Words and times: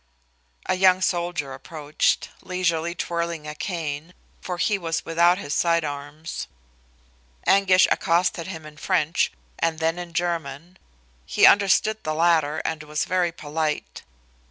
A 0.65 0.73
young 0.73 0.99
soldier 0.99 1.53
approached, 1.53 2.29
leisurely 2.41 2.95
twirling 2.95 3.45
a 3.47 3.53
cane, 3.53 4.15
for 4.41 4.57
he 4.57 4.75
was 4.79 5.05
without 5.05 5.37
his 5.37 5.53
side 5.53 5.83
arms. 5.85 6.47
Anguish 7.45 7.87
accosted 7.91 8.47
him 8.47 8.65
in 8.65 8.77
French 8.77 9.31
and 9.59 9.77
then 9.77 9.99
in 9.99 10.13
German. 10.13 10.77
He 11.27 11.45
understood 11.45 12.03
the 12.03 12.15
latter 12.15 12.63
and 12.65 12.81
was 12.81 13.05
very 13.05 13.31
polite. 13.31 14.01